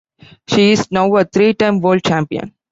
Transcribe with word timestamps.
She 0.47 0.71
is 0.71 0.91
now 0.91 1.15
a 1.15 1.25
three 1.25 1.53
time 1.53 1.79
World 1.79 2.03
Champion. 2.03 2.55